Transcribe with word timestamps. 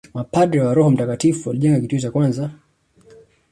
Mapadre 0.13 0.61
wa 0.61 0.73
Roho 0.73 0.89
mtakatifu 0.89 1.49
walijenga 1.49 1.79
kituo 1.79 1.99
chao 1.99 2.07
cha 2.09 2.11
kwanza 2.11 2.51